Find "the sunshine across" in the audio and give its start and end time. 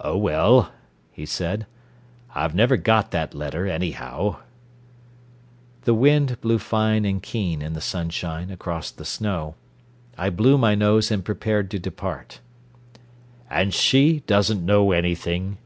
7.72-8.92